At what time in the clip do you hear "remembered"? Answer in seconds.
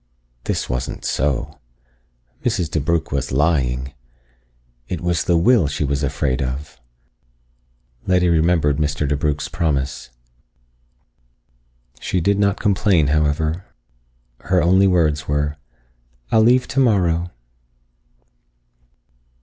8.27-8.77